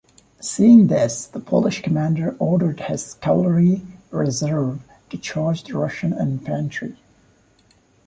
[0.39, 4.81] Seeing this, the Polish commander ordered his cavalry reserve
[5.11, 6.97] to charge the Russian infantry.